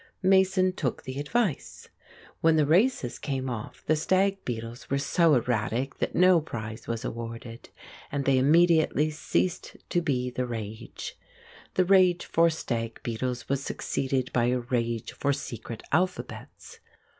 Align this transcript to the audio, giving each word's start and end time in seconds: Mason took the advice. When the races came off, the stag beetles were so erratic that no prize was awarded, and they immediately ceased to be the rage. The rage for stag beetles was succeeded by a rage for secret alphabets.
Mason 0.23 0.73
took 0.73 1.03
the 1.03 1.19
advice. 1.19 1.87
When 2.39 2.55
the 2.55 2.65
races 2.65 3.19
came 3.19 3.47
off, 3.51 3.83
the 3.85 3.95
stag 3.95 4.43
beetles 4.43 4.89
were 4.89 4.97
so 4.97 5.35
erratic 5.35 5.99
that 5.99 6.15
no 6.15 6.41
prize 6.41 6.87
was 6.87 7.05
awarded, 7.05 7.69
and 8.11 8.25
they 8.25 8.39
immediately 8.39 9.11
ceased 9.11 9.77
to 9.89 10.01
be 10.01 10.31
the 10.31 10.47
rage. 10.47 11.19
The 11.75 11.85
rage 11.85 12.25
for 12.25 12.49
stag 12.49 12.99
beetles 13.03 13.47
was 13.47 13.63
succeeded 13.63 14.33
by 14.33 14.45
a 14.45 14.57
rage 14.61 15.11
for 15.11 15.33
secret 15.33 15.83
alphabets. 15.91 16.79